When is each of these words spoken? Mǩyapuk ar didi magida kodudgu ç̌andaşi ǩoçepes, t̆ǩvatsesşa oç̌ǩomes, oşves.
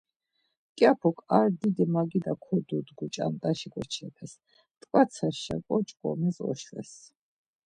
Mǩyapuk 0.71 1.17
ar 1.37 1.47
didi 1.59 1.85
magida 1.93 2.33
kodudgu 2.43 3.05
ç̌andaşi 3.13 3.67
ǩoçepes, 3.73 4.33
t̆ǩvatsesşa 4.79 5.55
oç̌ǩomes, 5.75 6.37
oşves. 6.49 6.91